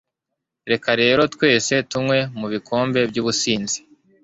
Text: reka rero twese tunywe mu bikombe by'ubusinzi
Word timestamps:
reka 0.71 0.89
rero 1.01 1.21
twese 1.33 1.73
tunywe 1.89 2.17
mu 2.39 2.45
bikombe 2.53 2.99
by'ubusinzi 3.09 3.77